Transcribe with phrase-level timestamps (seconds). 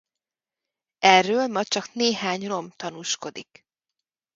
[0.99, 3.65] Erről ma csak néhány rom tanúskodik.